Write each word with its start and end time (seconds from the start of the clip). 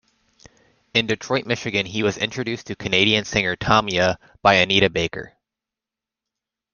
In 0.95 1.05
Detroit, 1.05 1.45
Michigan, 1.45 1.85
he 1.85 2.01
was 2.01 2.17
introduced 2.17 2.65
to 2.65 2.75
Canadian 2.75 3.23
singer 3.23 3.55
Tamia 3.55 4.17
by 4.41 4.55
Anita 4.55 4.89
Baker. 4.89 5.33